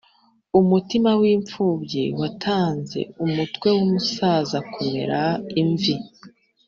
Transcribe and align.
Umutima 0.59 1.09
w’imfubyi 1.21 2.03
watanze 2.19 2.99
umutwe 3.25 3.67
w’umusaza 3.75 4.57
kumera 4.71 5.21
imvi. 5.61 5.95